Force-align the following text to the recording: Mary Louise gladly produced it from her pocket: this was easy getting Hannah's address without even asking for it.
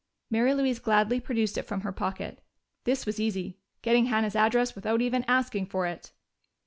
Mary 0.31 0.51
Louise 0.55 0.79
gladly 0.79 1.19
produced 1.19 1.59
it 1.59 1.65
from 1.67 1.81
her 1.81 1.91
pocket: 1.91 2.41
this 2.85 3.05
was 3.05 3.19
easy 3.19 3.59
getting 3.83 4.05
Hannah's 4.05 4.35
address 4.35 4.73
without 4.73 4.99
even 4.99 5.23
asking 5.27 5.67
for 5.67 5.85
it. 5.85 6.11